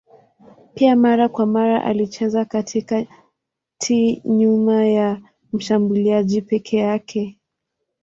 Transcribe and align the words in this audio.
Pia 0.73 0.95
mara 0.95 1.29
kwa 1.29 1.45
mara 1.45 1.83
alicheza 1.85 2.45
katikati 2.45 4.21
nyuma 4.25 4.85
ya 4.85 5.21
mshambuliaji 5.53 6.41
peke 6.41 6.77
yake. 6.77 7.39